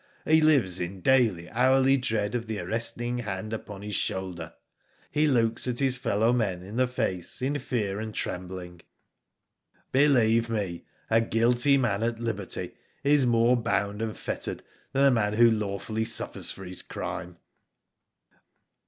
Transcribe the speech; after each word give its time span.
He 0.25 0.41
lives 0.41 0.79
in 0.81 1.01
daily, 1.01 1.47
hourly 1.51 1.95
dread 1.95 2.33
of 2.33 2.47
the 2.47 2.57
arresting 2.57 3.19
hand 3.19 3.53
upon 3.53 3.83
his 3.83 3.93
shoulder. 3.93 4.55
He 5.11 5.27
looks 5.27 5.65
his 5.65 5.99
fellow 5.99 6.33
men 6.33 6.63
in 6.63 6.75
the 6.75 6.87
face 6.87 7.39
in 7.39 7.59
fear 7.59 7.99
and 7.99 8.11
trembling. 8.11 8.81
Believe 9.91 10.49
me 10.49 10.85
a 11.11 11.21
guilty 11.21 11.77
man 11.77 12.01
at 12.01 12.17
liberty 12.17 12.71
is 13.03 13.27
more 13.27 13.55
bound 13.55 14.01
and 14.01 14.17
fettered 14.17 14.63
than 14.91 15.03
the 15.03 15.11
man 15.11 15.33
who 15.33 15.51
lawfully 15.51 16.05
suffers 16.05 16.51
for 16.51 16.65
his 16.65 16.81
crime.'' 16.81 17.37